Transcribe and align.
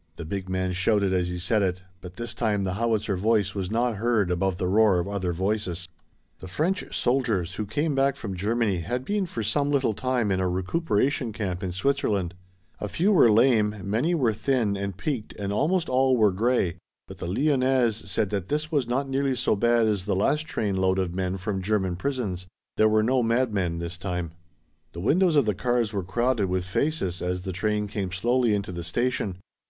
'"The 0.16 0.24
big 0.24 0.48
man 0.48 0.70
shouted 0.72 1.12
as 1.12 1.28
he 1.28 1.40
said 1.40 1.60
it, 1.60 1.82
but 2.00 2.14
this 2.14 2.34
time 2.34 2.62
the 2.62 2.74
howitzer 2.74 3.16
voice 3.16 3.52
was 3.52 3.68
not 3.68 3.96
heard 3.96 4.30
above 4.30 4.56
the 4.58 4.68
roar 4.68 5.00
of 5.00 5.08
other 5.08 5.32
voices. 5.32 5.88
The 6.38 6.46
French 6.46 6.96
soldiers 6.96 7.54
who 7.54 7.66
came 7.66 7.92
back 7.96 8.14
from 8.14 8.36
Germany 8.36 8.82
had 8.82 9.04
been 9.04 9.26
for 9.26 9.42
some 9.42 9.72
little 9.72 9.92
time 9.92 10.30
in 10.30 10.38
a 10.38 10.48
recuperation 10.48 11.32
camp 11.32 11.64
in 11.64 11.72
Switzerland. 11.72 12.34
A 12.80 12.86
few 12.86 13.10
were 13.10 13.28
lame, 13.28 13.74
many 13.82 14.14
were 14.14 14.32
thin 14.32 14.76
and 14.76 14.96
peaked 14.96 15.32
and 15.36 15.52
almost 15.52 15.88
all 15.88 16.16
were 16.16 16.30
gray, 16.30 16.76
but 17.08 17.18
the 17.18 17.26
Lyonnaise 17.26 18.08
said 18.08 18.30
that 18.30 18.46
this 18.46 18.70
was 18.70 18.86
not 18.86 19.08
nearly 19.08 19.34
so 19.34 19.56
bad 19.56 19.86
as 19.88 20.04
the 20.04 20.14
last 20.14 20.46
train 20.46 20.76
load 20.76 21.00
of 21.00 21.12
men 21.12 21.36
from 21.38 21.60
German 21.60 21.96
prisons. 21.96 22.46
There 22.76 22.88
were 22.88 23.02
no 23.02 23.20
madmen 23.20 23.80
this 23.80 23.98
time. 23.98 24.30
The 24.92 25.00
windows 25.00 25.34
of 25.34 25.44
the 25.44 25.56
cars 25.56 25.92
were 25.92 26.04
crowded 26.04 26.46
with 26.46 26.64
faces 26.64 27.20
as 27.20 27.42
the 27.42 27.50
train 27.50 27.88
came 27.88 28.12
slowly 28.12 28.54
into 28.54 28.70
the 28.70 28.84
station. 28.84 29.38